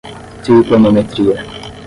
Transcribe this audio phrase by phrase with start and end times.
[0.43, 1.37] trigonometria